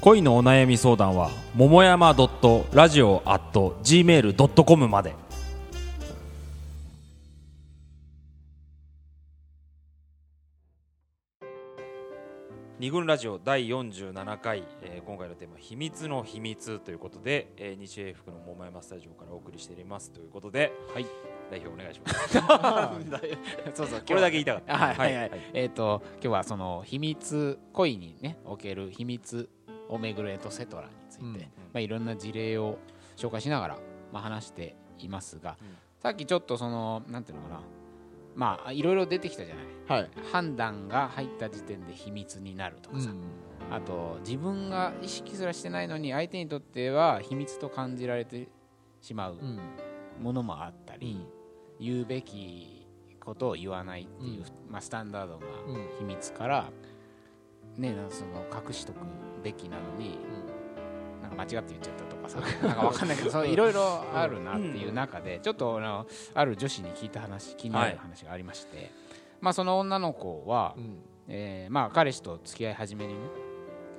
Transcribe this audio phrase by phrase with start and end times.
[0.00, 5.14] 恋のお悩み相談は桃山 .radio.gmail.com まで。
[12.78, 21.04] 二軍ラジオ第47回、えー今回のテーマ「秘密の秘密」ということで、えー日英福の桃山スタジオからお送りしていますということで、はい、
[21.50, 22.38] 代表お願いします。
[23.76, 24.78] そうそうこれだけ言いたかった。
[24.78, 29.50] はいはいはい、えっ、と今日はその秘密恋にねおける秘密
[29.90, 31.34] を巡るエトセトラについて、うん。
[31.34, 31.38] ま
[31.74, 32.78] あいろんな事例を
[33.16, 33.78] 紹介しながら
[34.12, 35.68] まあ話していますが、うん。
[35.98, 37.60] さっきちょっとそのなんていうのかな。
[38.34, 39.64] まあいろいろ出てきたじゃない。
[40.00, 43.10] はい、判断が入った時点で秘密になるとかさ、
[43.70, 48.48] あと自分が意識すらしてないのに相手にとっては秘密と感じられて
[49.00, 49.58] しまううん。
[50.22, 51.26] ものもあったり、
[51.80, 52.86] 言うべき
[53.18, 55.88] ことを言わないっていう、まあ、スタンダードなうん。
[55.98, 56.70] 秘密から、
[57.76, 58.98] ね、その隠しとく
[59.42, 60.18] べきなのに
[61.22, 68.90] なんか間違って言っちゃったとかさ なんかわかんないけどいろいろあるなっていう中で、ちょっとあのある女子に聞いた話気になる話がありまして、
[69.40, 70.98] まあ、その女の子は、うん。
[71.32, 73.20] えーまあ、彼氏と付き合い始めにね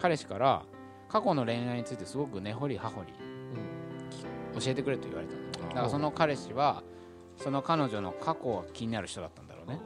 [0.01, 0.65] 彼氏から
[1.07, 3.13] 過去の恋愛についてすごく根掘り葉掘り
[4.59, 6.83] 教えてくれと言われたんだからその彼氏は
[7.37, 9.79] その彼女の過去が気になる人だったんだろうね。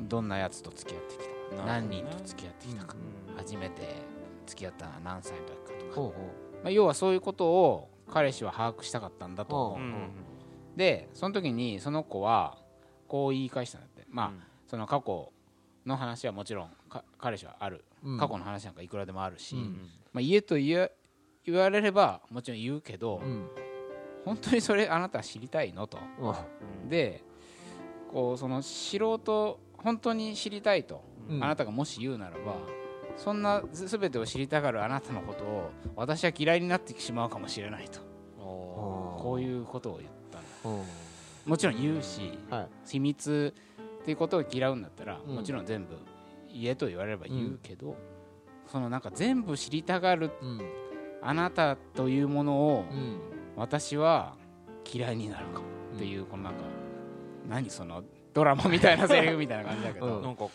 [0.00, 0.08] うん。
[0.08, 1.66] どんなやつと付き合ってきたかね。
[1.66, 2.94] 何人と付き合ってきたか
[3.30, 3.36] うん。
[3.36, 4.02] 初めて
[4.48, 6.12] 付き合ったのは何歳の時かとか、ほうほ
[6.64, 10.10] まあ、要はそういうことを彼氏は把握したかったんだと思う、うん
[10.76, 12.56] でその時にその子は
[13.08, 14.06] こう言い返したんだって。
[14.08, 14.42] まあ、うん。
[14.68, 15.32] その過去
[15.84, 17.84] の話はもちろんか彼氏はある。
[18.04, 18.18] ううん。
[18.18, 20.92] 過去の話なんかいくらでもあるし、うんまあ、言えと言え
[21.44, 23.48] 言われればもちろん言うけど、うん。
[24.24, 25.98] 本当にそれあなたは知りたいのと。
[26.20, 26.86] う。
[26.86, 27.24] んで
[28.12, 31.42] こうその知ろうと本当に知りたいと、うん。
[31.42, 32.54] あなたがもし言うならば
[33.18, 38.00] そんなす全てを知りたがるあなたのことを私は嫌いになってしまうかもしれないと。
[38.38, 40.38] おこういうことを言った
[40.68, 40.84] のうん。
[41.44, 42.68] もちろん言うしはい。
[42.86, 43.54] 秘密
[44.00, 45.34] っていうことを嫌うんだったら、うん。
[45.34, 45.96] もちろん全部
[46.52, 47.96] 言えと言われれば言うけど、
[48.66, 50.60] そのなんか全部知りたがるうん。
[51.20, 53.18] あなたというものをうん。
[53.56, 54.36] 私は
[54.90, 56.60] 嫌いになるかもっていう、このなんか
[57.48, 60.22] 何そのドラマみたいなセリフみたいな感じだけど、うん。
[60.22, 60.46] なんか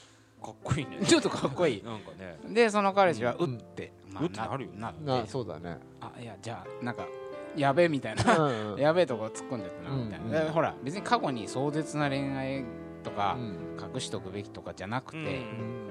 [0.44, 1.06] かっこいいね。
[1.06, 1.84] ちょっとかっこいい。
[1.84, 2.38] なんかね。
[2.54, 5.04] でその彼氏はううんって、まうってなるよなって。
[5.06, 5.78] なそうだね。
[6.02, 7.08] あいやじゃあなんか
[7.56, 8.38] やべえみたいな。
[8.38, 12.66] うんやべえとこ突っ込んじゃったなみたいな、うんでほら別に過去に壮絶な恋愛
[13.04, 13.94] とかうん。
[13.96, 15.88] 隠しとくべきとかじゃなくて、うん。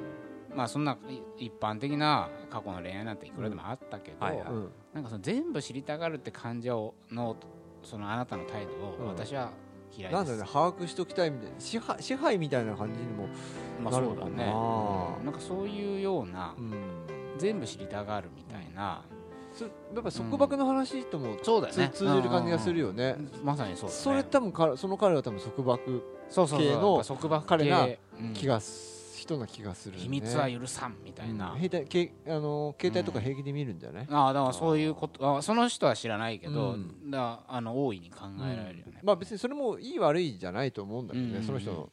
[0.55, 0.99] まあそんな
[1.39, 4.47] い一般的な過去の恋愛なんていくらでもあったけど、はいはい。
[4.49, 4.71] うん。
[4.93, 7.37] なんかその全部知りたがるって感情の
[7.83, 9.07] そのあなたの態度をうん。
[9.09, 9.51] 私は
[9.97, 11.55] 嫌いなんだろうね把握しときたいみたいな。
[11.59, 13.29] 支配支配みたいな感じにも
[13.83, 14.27] まあなるのかな。
[14.27, 15.25] そうだね。
[15.25, 16.73] なんかそういうようなうん。
[17.39, 19.03] 全部知りたがるみたいな、
[19.55, 19.71] そや
[20.01, 21.91] っぱ束縛の話ともそうだよね。
[21.93, 23.17] つ通じる感じがするよね。
[23.19, 23.45] うん。
[23.45, 24.01] まさにそうだね。
[24.03, 26.69] それ多分かその彼は多分束縛そうそうそう。
[26.69, 27.49] 系のやっぱ束縛系。
[27.49, 27.89] 彼が
[28.21, 28.33] うん。
[28.35, 30.03] 気がす人な気がするね。
[30.03, 31.59] 秘密は許さんみたいな、うん。
[31.59, 34.07] 兵隊けあの携帯とか平気で見るんじゃない？
[34.11, 37.11] ああだからそういうことあその人は知らないけど、うん。
[37.11, 41.33] だあの大いに考えられるよね、まあ別にそれもいい悪いじゃないと思うんだけどうん。
[41.35, 41.91] ねその人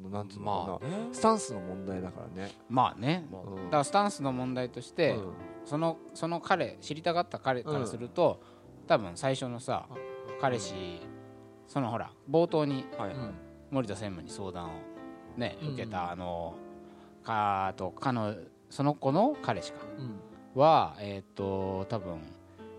[0.00, 0.88] のなんつうのかな。
[0.90, 1.08] まあね。
[1.12, 2.52] スタンスの問題だからね。
[2.68, 3.26] まあね。
[3.32, 3.56] まあうん。
[3.64, 5.32] だからスタンスの問題として、うん。
[5.64, 8.40] そのその彼知りたがった彼からすると、
[8.86, 9.86] 多分最初のさ
[10.40, 11.02] 彼氏
[11.66, 13.34] そのほら冒頭にはいうん
[13.70, 14.70] 森田専務に相談を
[15.36, 16.67] ねうん受けた、あのか
[17.28, 18.34] あとかの
[18.70, 19.80] その子の彼氏か。
[19.98, 20.60] うん。
[20.60, 22.20] はえっ、と多分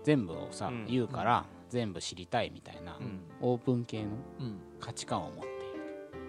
[0.02, 0.86] 全部をさ、うん。
[0.86, 3.20] 言うから全部知りたいみたいな、うん。
[3.40, 4.58] オープン系のうん。
[4.80, 5.42] 価値観を持ってい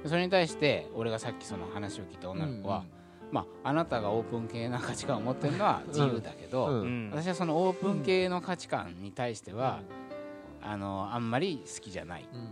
[0.03, 0.09] る。
[0.09, 2.83] それに対して俺がさっきその話を聞いた女の子は、
[3.31, 9.81] まあ、あなたがオープン系な価値観を持ってるのは自由だけど、私はそのオープン系の価値観に対しては、
[10.61, 12.51] あのあんまり好きじゃないうん。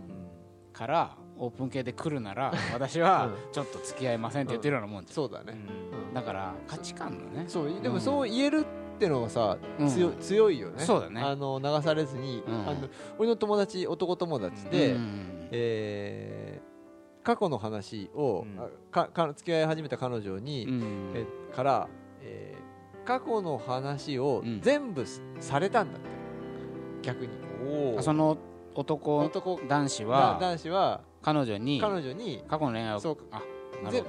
[0.72, 5.58] からオープン系で来るなら私はちょっと付き合いませんって言ってるようなもんじゃん、そうだね。
[6.06, 6.14] うん。
[6.14, 7.44] だから価値観のね。
[7.48, 9.88] そうでもそう言えるってのがさうん。
[9.88, 10.84] 強強いよね。
[10.84, 11.20] そうだね。
[11.22, 12.68] あの流されずにうん。
[12.68, 12.88] あの
[13.18, 16.70] 俺の友達男友達でうんえー
[17.22, 18.46] 過去の話を
[18.90, 21.12] かか付き合い始めた彼女にうん。
[21.14, 21.88] えから、
[22.22, 22.60] えー
[23.06, 24.60] 過去の話をうん。
[24.60, 26.08] 全部すされたんだって。
[27.02, 27.32] 逆に。
[28.02, 28.36] その
[28.74, 33.42] 男男男子だは男子は彼女に彼女に過去の恋愛をそうあ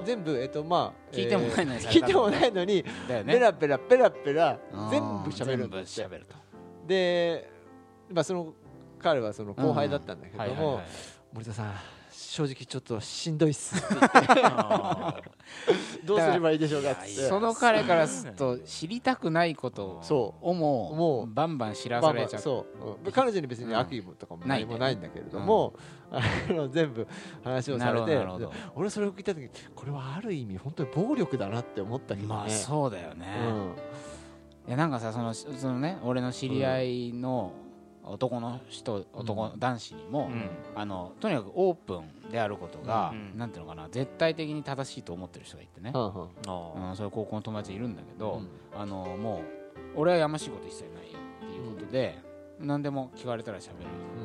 [0.04, 4.90] 全部えっとまあ聞いてもないのにえー聞いてもないのにペラペラペラペラうん。
[4.90, 5.86] 全部喋るんだって。
[5.86, 6.36] 喋ると。
[6.86, 7.50] で、
[8.10, 8.52] まあ、その
[8.98, 10.84] 彼はその後輩だったんだけどもはいはいはい。
[11.32, 11.72] 森田さん
[12.12, 14.42] 正直ちょっとしんどいっすって言って。
[14.44, 15.16] あ
[16.04, 21.26] どうすればいいでしょうかっつってやその彼からすると知りたくないことそをももう。
[21.32, 22.40] バンバン知らされちゃう。
[22.40, 25.74] そう、うん彼女に別に悪意もとかも何もうんないんだけれども、
[26.10, 27.06] あの全部
[27.42, 28.26] 話をされて
[28.74, 33.26] 俺それを聞いた時これはある意味本当に暴力だなって思ったけどね、まあそうだよね、
[34.66, 34.68] うん。
[34.68, 37.52] いやなんかさそのそのね俺の知り合いの
[38.04, 40.50] 男の人男、う男子にも、うん。
[40.74, 46.08] あのとにかくオープンであることが、うんなんていうのかな絶対的に正しいと思ってる人がいてね、うんう
[46.92, 48.42] んそういう高校の友達いるんだけど、
[48.74, 48.80] うん。
[48.80, 49.42] あのも
[49.96, 52.18] う俺はやましいこと一切ないよっていうことで、
[52.58, 53.74] 何でも聞かれたら喋る。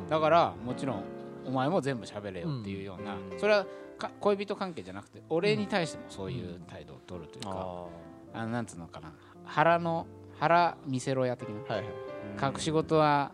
[0.01, 0.07] うん。
[0.07, 1.03] だからもちろん
[1.45, 3.65] お前も全部喋れよっていうような、うんそれは
[3.97, 7.85] か恋人関係じゃなくて俺に対してもそういう態度を取るというか、あ
[8.33, 8.45] あ。
[8.45, 9.12] のなんつうのかな
[9.44, 10.06] 腹の
[10.39, 12.53] 腹見せろや的なはいはい。
[12.53, 13.31] 隠し事は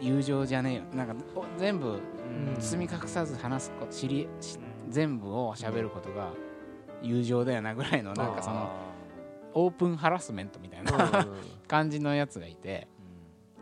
[0.00, 0.82] 友情じゃねえよ。
[0.94, 4.58] なんかお全部うん包み隠さず話すこと知りし
[4.88, 6.32] 全部を喋ることが
[7.02, 8.72] 友情だよなぐらいのなんかそのあ
[9.54, 11.26] オープンハラスメントみたいな
[11.66, 12.86] 感じのやつがいて。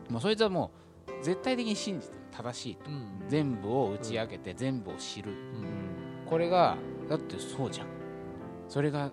[0.08, 0.70] ーもうそいつはも
[1.08, 2.90] う絶対的に信じてる正しいと。
[2.90, 3.24] うん。
[3.28, 5.30] 全部を打ち明けて全部を知る。
[5.30, 6.26] うん。
[6.26, 6.76] これが
[7.08, 7.86] だってそうじゃん。
[8.68, 9.10] それが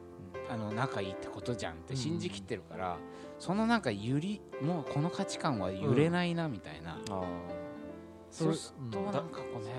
[0.49, 2.97] あの仲いいってことじゃんって信じきってるから
[3.39, 6.99] そのなんか揺りもうこの価値観は揺れないなみたいな。
[7.09, 7.25] あー。
[8.31, 9.71] そうするとうんなんかこうね。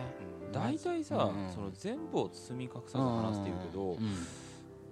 [0.47, 0.53] うん。
[0.53, 3.99] 大体さ、うんその全部を包み隠さず話すって言うけど、うん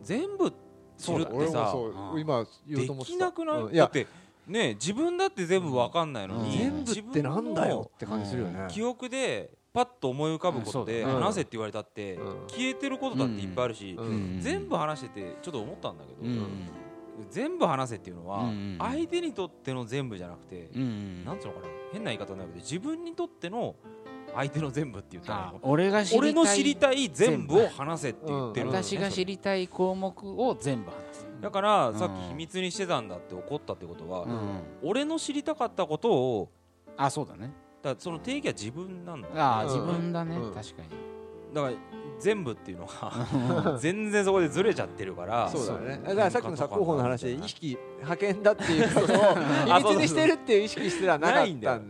[0.03, 0.53] 全部
[0.99, 1.73] 知るってさ
[2.19, 3.17] 今言おうでと思ってた。
[3.17, 4.07] きなくない、うんいって
[4.49, 6.85] ね自分だって全部わかんないのに、うん。
[6.85, 8.67] 全部ってなんだよって感じするよね。
[8.69, 12.47] 記憶でパッと思い浮かぶことで話せって言われたって、うん。
[12.49, 13.99] 消えてることだっていっぱいあるし、
[14.41, 16.71] 全部話しててちょっと思ったんだけど、うん。
[17.31, 23.77] 全部話せっていうのは、うん相手にとっての全部じゃなくて、うんなんつうのかな変な言い方になるけど自分にとっての
[24.35, 28.69] 相手の全部って言ったの俺が知りたい俺の知りたい全部を話せって言ってる。
[28.69, 28.73] ん。
[28.73, 31.27] だよね私が知りたい項目を全部話す。
[31.41, 31.99] だから、うん。
[31.99, 34.61] さっき秘密にしてたんだって怒ったってことは、うん。
[34.83, 36.51] 俺の知りたかったことを
[36.97, 39.29] あそうだねだからその定義は自分なんだ。
[39.29, 39.69] よああうん。
[39.69, 40.37] 自分だね。
[40.37, 40.55] うん。
[40.55, 40.89] 確かに。
[41.55, 41.75] だから
[42.19, 46.01] 全部っていうのは 全然そこでずれちゃってるからそうだね。
[46.03, 49.17] だからさっきのさ候補の話で意識派遣だっていうことを
[49.73, 51.81] あ秘密にしてるっていう意識すらなかったないんだ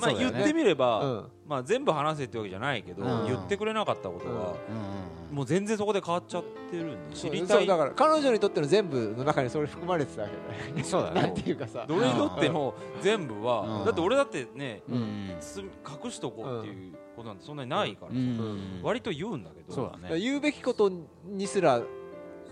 [0.00, 1.28] まあ言ってみれば、うん。
[1.46, 3.26] まあ、全部話せってわけじゃないけど、うん。
[3.26, 5.01] 言ってくれなかったことが、うん
[5.32, 7.48] もう全然そこで変わっちゃってるんで知りたい。
[7.48, 10.84] そうだから彼女にとっての全部の中にそれ含まれてたわけだよね。
[10.84, 11.86] そうだなんねていうかさ。
[11.88, 13.84] どれにとっての全部は、うん。
[13.86, 18.80] だって俺だってね隠しとこうっていうことなんてそんなにないからさ、うん。
[18.82, 19.72] 割と言うんだけど。
[19.72, 20.20] そうだね。
[20.20, 20.92] 言うべきこと
[21.24, 21.80] にすら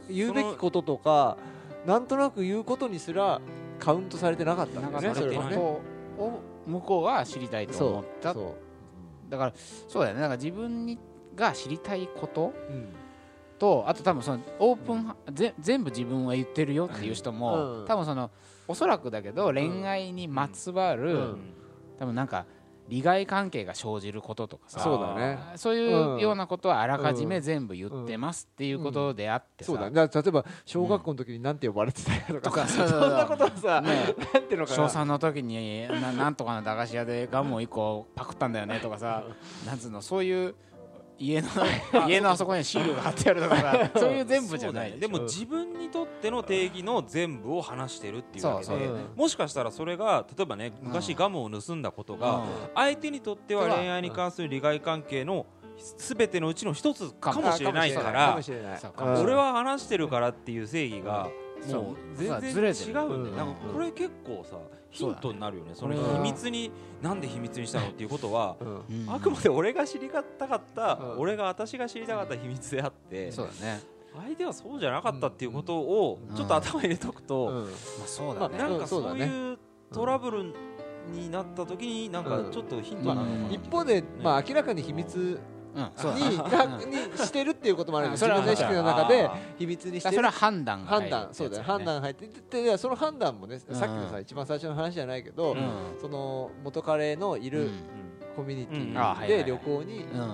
[0.09, 1.37] 言うべきこととか
[1.87, 3.43] なんとなく言うことにすら
[3.79, 5.83] カウントされてなかったんだよねなんかそれされてないこ
[6.17, 8.33] とを向こうは知りたいと思った。
[8.33, 9.31] そう。
[9.31, 9.53] だから
[9.87, 10.23] そうだよね。
[10.23, 10.99] だから自分に
[11.35, 12.89] が知りたいことうん。
[13.59, 17.87] とあと多分そのオープンぜ全部自分は言ってるよっていう人も、うん。
[17.87, 18.31] 多分その
[18.67, 21.41] おそらくだけど恋愛にまつわる、うん。
[21.99, 22.47] 多分なんか
[22.91, 25.39] 利害関係が生じることとかさそうだね。
[25.55, 29.95] そういうようなことはあらかじめ全部言ってますっていうことであってさ、そうだね。
[29.95, 34.15] だから例えば小学校の時に何て呼ばれてたよとかとかそう そんなことをさね。
[34.35, 39.23] なんていうのか小な3の時にななんとかの駄菓子屋でガムを1個パクったんだよねとかさ
[39.65, 40.57] なんつうのそういう
[41.21, 41.49] 家の
[42.09, 44.91] 家のあそこにシールが貼ってあるとかさ そういう全部じゃない。
[44.93, 45.15] そうだよね。
[45.15, 52.43] でも自分にとっての定義の全部を話してるっていうわけでそうもしかしたらそれが例えばね昔ガムを盗んだことが
[52.75, 55.47] 相手にとっては恋愛に関する利害関係の
[55.99, 58.39] 全てのうちの一つかもしれないかから
[59.21, 61.29] 俺は話してるからっていう正義が
[61.69, 63.07] もう全然違うんだよ。
[63.07, 64.57] うんなんかこれ結構さ
[64.91, 68.57] ヒントになるよねその秘密になんで秘密にしたのっていうことは
[69.07, 71.21] あくまで俺が知りたかったうん。
[71.21, 73.81] 俺が私が知りたかった秘密であってそうだね。
[74.13, 76.35] 相手はそうじゃなかったっていうことをうん。
[76.35, 77.63] ちょっと頭に入れとくと、うん。
[77.65, 77.69] ま
[78.05, 79.59] あそうまあだね、なんかうんそういう
[79.93, 80.55] トラブル
[81.13, 83.51] になった時になんかちょっとヒントになるのかな、う。
[83.51, 85.39] ん一方で、まあ、明らかに秘密
[85.71, 96.01] にねにしてるっていうこともあるけどそれは自分の意識の中であ秘密にしそれてるは判断が入判る断そうだ判断入ってででその判断もねさっきのさうん一番最初の話じゃないけどうん。
[96.01, 97.71] その元彼のいるうん。
[98.37, 100.19] コミュニティで旅行にうん。
[100.19, 100.29] 行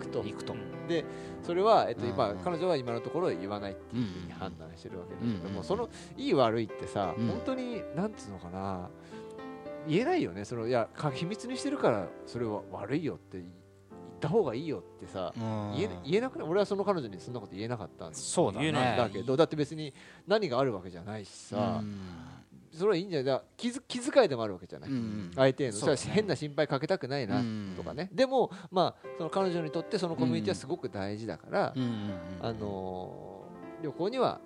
[0.00, 0.22] くと。
[0.22, 0.54] 行くと。
[0.88, 1.04] で
[1.42, 2.10] それはえっとうん。
[2.10, 7.26] 今彼女は今のところ言わないっていうふうに判断してるわけだけどもそのいい悪いってさうん。
[7.28, 8.88] 本当になんつうのかな
[9.86, 10.44] 言えないよね。
[10.44, 13.46] そのいやか秘密にしてるからそれは悪いよって言
[14.18, 15.74] った方がいいよってさうん。
[15.76, 18.72] 言え言えなく俺はその彼女にそんなこと言えなかったんそうだね。
[18.72, 19.94] だけどだって別に
[20.26, 21.98] 何があるわけじゃないしさうん。
[22.70, 23.40] それはいいんじゃない？
[23.56, 24.90] 気づ気遣いでもあるわけじゃない、
[25.34, 25.86] 相手への。
[25.86, 25.96] ね。
[26.10, 31.74] 変な心配かけたくないなうんとかね、でもまあその彼女にとってそのコミュニティはすごく大事だから、
[32.42, 34.40] あのー旅行には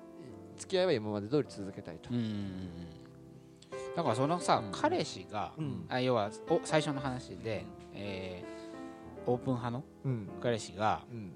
[0.57, 2.11] 付き合いは今まで通り続けたいと。
[3.97, 4.73] だからそのさ、うん。
[4.73, 5.85] 彼氏が、うん。
[5.89, 8.62] あ要はお最初の話で、えー
[9.27, 10.29] オープン派のうん。
[10.41, 11.33] 彼氏が、うん。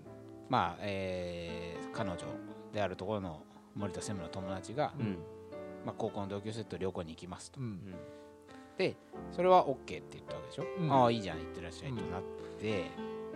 [0.49, 2.19] まあえー彼女
[2.73, 3.43] であるところの
[3.75, 5.19] 森田専務の友達が、うん。
[5.85, 7.61] まあ、高校の同級生と旅行に行きますと。
[7.61, 7.81] うん。
[9.33, 10.93] それは OK って言ったわけでしょ、うん。
[10.93, 12.23] ああいいじゃん行ってらっしゃいとなっ
[12.61, 12.91] て、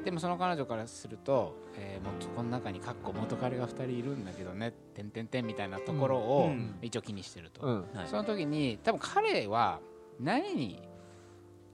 [0.05, 6.79] でもその彼女からすると、えーもっとこの中にかっこ元彼が2人いるんだけどねてんてんてんみたいなところをうん。
[6.83, 9.81] 一応気にしてると、その時に多分彼は
[10.19, 10.83] 何に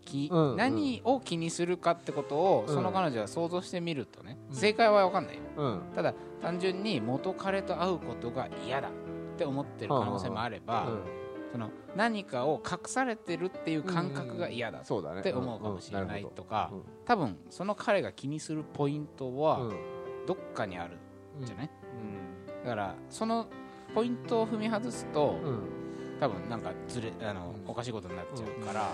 [0.07, 0.57] き、うんうん。
[0.57, 4.57] 何を気にするかってことをうんその彼女は想像してみるとね、うん。
[4.57, 5.43] 正解は分かんないよ。
[5.57, 5.83] うん。
[5.95, 8.91] ただ単純に元彼と会うことが嫌だっ
[9.37, 10.89] て思ってる可能性もあれば、
[11.53, 16.83] その何かを隠されてるっていう感覚が嫌だって思うかもしれないとかうん。
[17.05, 19.77] 多分そな彼が気にするポイントはうん。
[20.27, 20.97] どっかにある
[21.39, 21.45] うん。
[21.45, 21.47] ん。
[21.47, 21.71] じゃない、
[22.65, 23.47] だからその
[23.95, 25.61] ポイントを踏み外すと、うん。
[26.21, 26.61] 多分なん。
[26.61, 27.71] かずれあの、うん。
[27.71, 28.93] おかしいことになっちゃうから、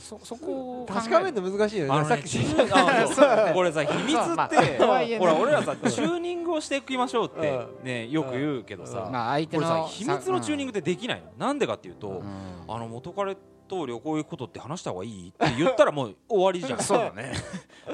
[0.00, 1.92] そそこを確かめるの難しいよね。
[1.92, 2.38] あのさっき
[3.54, 7.48] これさ秘密まあまあってとはいえねほら俺らさチューニングをしていきましょうって
[7.82, 9.08] うねよく言うけどさ。
[9.12, 11.46] まあ相手これさの秘密のチューニングってできないの？
[11.46, 12.24] なんでかっていうとうん。
[12.68, 13.36] あの元彼
[13.68, 16.80] と旅行行くことって話した方がいいって言ったらもう 終わりじゃん。
[16.80, 17.32] そうだね。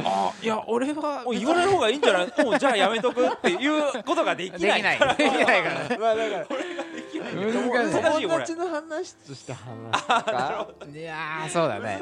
[0.05, 2.45] あいや俺はもう言わない方がいいんじゃない？
[2.45, 5.89] もうじゃあやめとくっていうことができできないないできないから。
[5.89, 6.47] ねまあだから
[7.35, 8.39] 難しい難しいよこれ。
[8.39, 10.69] 友達の話として話すか？
[10.95, 12.01] いやーそうだね。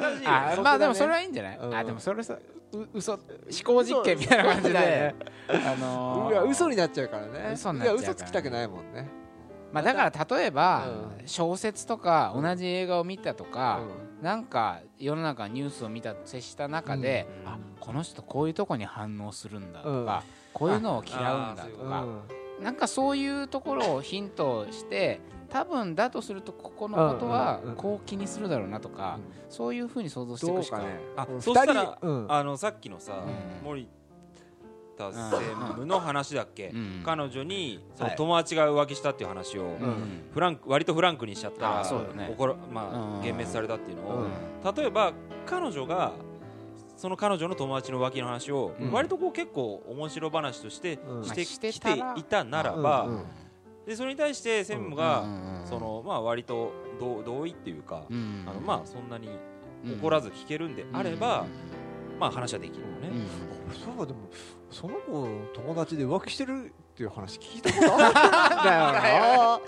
[0.62, 1.74] まあでもそれはいいんじゃない、うん。
[1.74, 2.34] あでもそれさ
[2.72, 3.20] う嘘思
[3.64, 5.14] 考実験みたいな感じで、ね。
[5.48, 7.52] あの嘘になっちゃうからね。
[7.54, 9.08] 嘘になっちゃう嘘つきたくないもんね。
[9.72, 13.80] まあ、だから例えば、う小説とか同じ映画を見たとか、
[14.20, 17.52] うなんか世の中ニュースを見た接した中で、うん。
[17.52, 20.06] あこの人こういうとこに反応するんだとうん。
[20.06, 22.22] か、こういうのを嫌うんだとか、ん
[22.62, 29.18] なんかそういうところをヒントして多分だとするとここのことはこう気にするだろうなとか、
[29.48, 31.00] そういうふうに想像していくしかどうかね。
[31.16, 33.64] あうんそしたらあのさっきのさうん。
[33.64, 33.88] 森
[34.96, 36.68] 田専務の話だっけ？
[36.68, 37.02] うん。
[37.04, 40.22] 彼女にそのはい友達が浮気したっていう話をうん。
[40.32, 42.28] フランク割とフランクにしちゃったあらそうだね。
[42.30, 43.10] 怒らまあうん。
[43.18, 44.74] 幻滅されたっていうのをうん。
[44.74, 45.12] 例えば
[45.46, 46.12] 彼女が
[46.96, 48.92] その彼女の友達の浮気の話をうん。
[48.92, 51.24] 割とこう結構面白話としてうん。
[51.24, 53.08] してきていたならば
[53.86, 55.24] でそれに対して専務うんが
[55.66, 59.28] そのまあ割と同同意っていうかうんあのまあそんなに
[59.84, 61.44] うん怒らず聞けるんであれば
[62.18, 63.08] まあ話はできるよね。
[63.08, 63.26] うん
[63.74, 64.18] そうかでも
[64.70, 69.58] その子友達で浮気してるっていう話聞いたことあったんだよ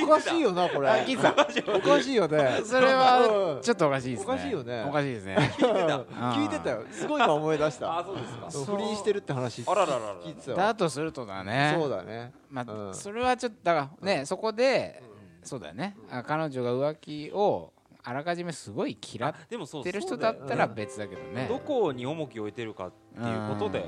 [0.00, 0.02] な。
[0.02, 0.88] おかしいよなこれ。
[0.88, 2.62] おかしいよね。
[2.64, 4.24] それはうんちょっとおかしいですね。
[4.24, 4.84] おかしいよね。
[4.88, 5.36] おかしいですね。
[5.58, 6.70] 聞いてた。
[6.70, 6.84] よ。
[6.90, 7.98] すごい今思い出した。
[7.98, 8.64] あそうですか。
[8.64, 12.32] 不倫してるって話あららららだわとするとだねそうだね。
[12.50, 12.94] まあ、うん。
[12.94, 15.02] それはちょっとだからね、そこで、
[15.42, 21.46] そうだよね、あ彼女が浮気をあらかじめすごい嫌っでもそうてる人だったら別だけどね。
[21.46, 23.80] どこに重きを置いてるかっていうことだ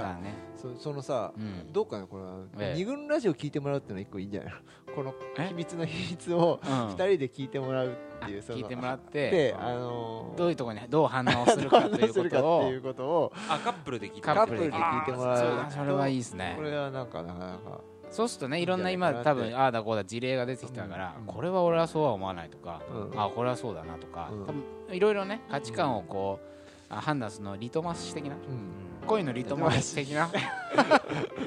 [0.00, 0.08] よね。
[0.08, 0.34] いやだね。
[0.56, 1.72] そそのさうん。
[1.72, 2.78] どうかなこれはええ。
[2.78, 4.52] 二軍ラジオ聞いてもらうってのは一個いいんじゃない？
[4.52, 5.48] のこのえ？
[5.48, 6.86] 秘密の秘密をうん。
[6.88, 13.32] 二人で聞いてもらうっていうあその聞いてもらってであのーどういうところにどう反応するかというするかことをっていうことを。
[13.48, 15.38] あカップルで聞いてカップルで聞いてもらう。
[15.38, 16.54] そうだそれはいいですね。
[16.56, 17.80] これはなんかなかなか。
[18.08, 21.26] そうするとねいろんな今多分ああだこうだ事例が出てきたから、うん。
[21.26, 23.20] これは俺はそうは思わないとか、うん。
[23.20, 24.46] あこれはそうだなとか、うん。
[24.46, 24.64] 多分
[24.96, 30.28] いろいろね価値観をこう、あ判断するのリトマス紙的なうん恋のリトマス的な？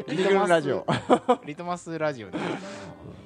[0.07, 0.85] 二軍ラジオ
[1.45, 2.37] リトマスラジオで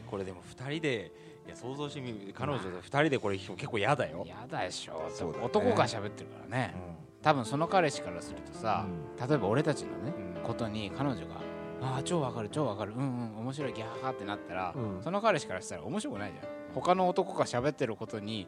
[0.09, 1.11] これでも二人で
[1.45, 4.25] いや想像してみる彼女と二人でこれ結構嫌だよ。
[4.27, 5.09] やだでしょ。
[5.13, 5.45] そうだね。
[5.45, 6.73] 男が喋ってるからね。
[7.21, 8.85] 多分その彼氏からするとさ、
[9.27, 10.43] 例えば俺たちのね、うん。
[10.43, 11.25] ことに彼女が
[11.81, 15.03] 「ああ超わかる超わかるうんうん面白いギャーってなったら、うん。
[15.03, 16.45] その彼氏からしたら面白くないじゃん。
[16.73, 18.47] 他の男が喋ってることに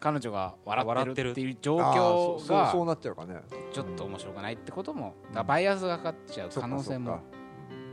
[0.00, 3.40] 彼女が笑ってるっていう状況そうそうなっちゃうかね。
[3.72, 7.20] ちょっと面白くないってこともだバイアスがかかっちゃう可能性も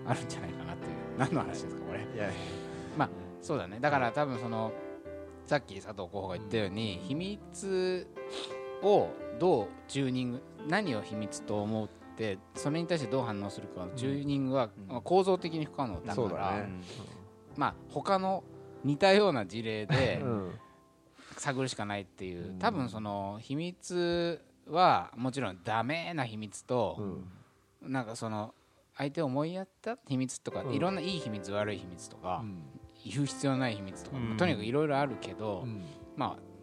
[0.05, 0.91] あるんじゃないかなっていう。
[1.17, 1.99] 何の話ですかこれ。
[1.99, 2.29] いや
[3.41, 3.79] そうだね。
[3.81, 4.71] だから多分その
[5.45, 8.07] さっき佐藤候補が言ったように、秘密
[8.81, 14.69] をどうチューニング何を秘密と思ってそれに対してどう反応するかのチューニングは、
[15.03, 16.65] 構造的に不可能だから
[17.57, 18.43] まあ他の
[18.85, 20.51] 似たような事例でうん
[21.43, 22.59] 探るしかないっていう、うん。
[22.59, 26.97] 多分その秘密はもちろんダメな秘密と
[27.81, 27.91] う、ん。
[27.91, 28.53] なんかその
[28.95, 30.73] 相手を思いやった秘密とか、うん。
[30.73, 32.43] いろんないい秘密悪い秘密とか、
[33.05, 34.37] 言う必要ない秘密とか、うん。
[34.37, 35.83] とにかくいろいろあるけど、うん。
[36.15, 36.53] まあ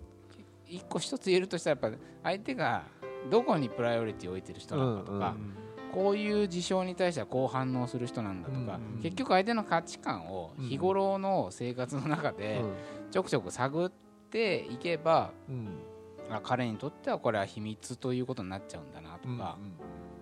[0.66, 2.84] 一個一つ言えるとしたらやっぱ相手が
[3.30, 5.36] どこにプライオリティを置いてる人なのかとか、
[5.92, 12.62] こういう事象に対してはこう反応する人なんだとか、うん結局相手の価値観を日頃の生活の中で
[13.10, 13.90] ちょくちょく探っ
[14.30, 15.68] ていけば、うん。
[16.30, 19.58] あ彼にとってはこれは秘密ということになっちゃうんだなとうんか、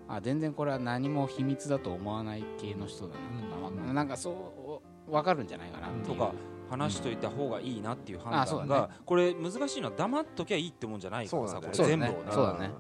[0.09, 6.33] あ全然これは何も秘密だと思わない系の人だなとか、うんなんかそう分かるんじゃないかなとか
[6.71, 12.71] 話しといた方がいいなっていう判断が、これ難しいのは黙っときゃいいってもんじゃないからさこれ全部をねそうだね。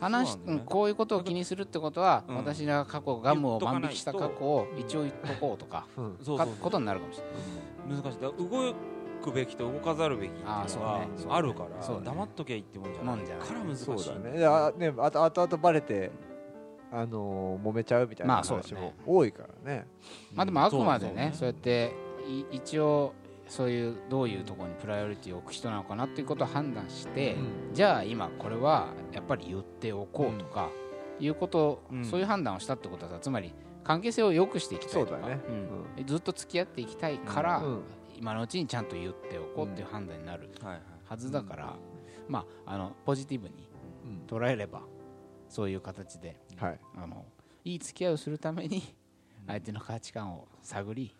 [0.00, 0.42] 話ね。
[0.46, 2.36] うんこういうことを気にするってことは、うん。
[2.36, 6.16] 私が過去ガムを万引きした過去を一応言っとこうとかうん。
[6.22, 7.24] そうそうかことになるかもしれ
[7.94, 8.02] ない。
[8.02, 8.20] 難しい。
[8.20, 8.74] 動
[9.16, 12.06] くべきと動かざるべきっていうのがあるからそうね。
[12.06, 13.16] 黙っときゃいいってもんじゃない。
[13.16, 13.46] もんじゃない。
[13.48, 14.38] から難しいそうだね。
[14.38, 16.10] いやねあと後々バレて
[16.92, 18.74] あのー揉めちゃうみたいなまあそうだね。
[18.74, 19.86] 話も多いからね。
[20.34, 21.92] まあでもあくまでねそうやって
[22.28, 23.12] い一応
[23.48, 27.74] そういうどういうところにプライオリティを置く人なのかなっていうことを判断して、うん。
[27.74, 30.70] じゃあ今これはやっぱり言っておこうとか、
[31.20, 32.04] いうこと、うん。
[32.04, 33.52] そういう判断をしたってことはさつまり
[33.84, 35.28] 関係性を良くしていきたいうとか。
[35.28, 35.38] ね。
[35.96, 36.06] うん。
[36.06, 37.82] ずっと付き合っていきたいから、うん
[38.18, 40.48] 今のうちにちゃんと言っておこうっていう判断になる
[41.08, 41.74] はずだから、
[42.28, 43.68] まああのポジティブに
[44.04, 44.22] うん。
[44.26, 44.82] 捉えれば
[45.48, 46.80] そういう形ではい。
[46.96, 47.24] あの
[47.64, 48.94] いい付き合いをするために
[49.46, 51.14] 相手の価値観を探り、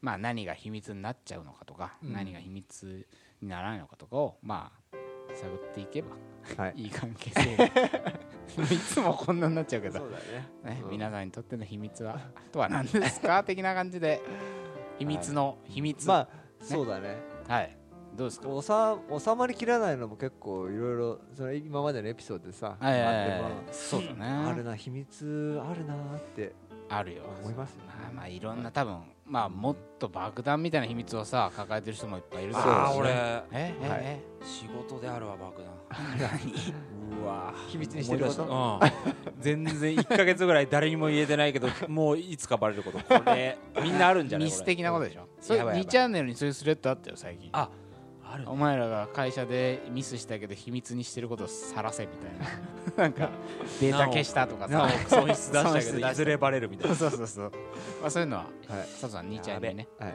[0.00, 2.12] まあ、何が秘密になっちゃうのかとか、うん。
[2.12, 3.06] 何が秘密
[3.40, 4.96] にならないのかとかを、まあ、
[5.34, 6.08] 探っていけば
[6.58, 6.74] はい。
[6.82, 7.54] いい関係性。
[8.74, 10.74] いつもこんなになっちゃうけど、そうだね。
[10.76, 10.90] ねうん。
[10.90, 12.20] 皆さんにとっての秘密は
[12.52, 13.42] とは何ですか？
[13.44, 14.20] 的な感じで
[14.98, 16.28] 秘密の秘密、まあ
[16.60, 17.16] そうだね。
[17.48, 17.76] はい、
[18.16, 18.48] どうですか？
[18.48, 23.40] おさ収まりきらないのも結構いろいろその今までのエピソードでさあはいってはいはい。
[23.42, 24.16] まそうだね。
[24.26, 26.54] ああるな秘密あるなって
[26.88, 27.22] あるよ。
[27.42, 27.90] 思いますよね。
[28.04, 33.10] まあまあいろんな多分まあもっと爆弾みたいな秘密をさ抱えてる人もいっぱいいるだろうしああ俺。
[33.10, 34.00] ええはい。
[34.02, 35.70] え仕事であるわ爆弾
[37.68, 38.80] 秘密にしてることうん。
[39.40, 42.98] 全然1か月ぐらい誰にも言えてないけど もういつかバレること。
[42.98, 44.46] これみんなあるんじゃない？
[44.46, 45.26] ミス的なことでしょ。
[45.40, 45.84] それやばいやばい。
[45.86, 47.50] 2チャンネルにそういうスレッドあったよ最近。
[47.52, 47.68] あ
[48.26, 48.50] あるね。
[48.50, 52.96] お前らが会社でミスしたけど秘密にしてることをさらせみたいな。
[53.04, 53.30] なんか
[53.80, 54.88] データ消したとかさ。
[55.08, 56.96] 損失出したけどいずれバレるみたいな。
[56.96, 57.52] そうそうそう。
[58.00, 58.50] まあそういうのははい。
[58.88, 60.12] 佐藤さん2チャンネルにねはい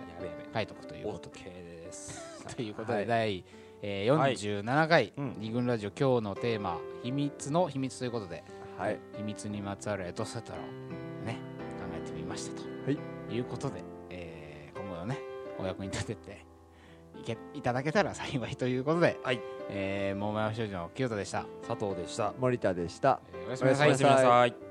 [0.54, 2.30] 書いとくということです。
[2.56, 3.08] ということで、はい。
[3.08, 3.46] 第、
[3.82, 5.36] えー、47回、うん。
[5.40, 8.44] 二軍ラジオ今日のテーマ「秘密の秘密」ということで
[8.78, 9.00] はい。
[9.18, 10.62] 秘密にまつわるエトセトラを
[11.26, 11.34] ね
[11.80, 13.36] 考えてみましたと、はい。
[13.36, 15.20] い、うことで、えー今後のね
[15.58, 16.46] お役に立てて
[17.20, 19.42] いけいただけたら幸いということで、はい。
[19.70, 22.34] えー、桃山少女の清田でした、佐藤でした。
[22.36, 23.20] え森田でした。
[23.46, 23.88] ーおやすみなさい。
[23.90, 24.69] おやすみなさい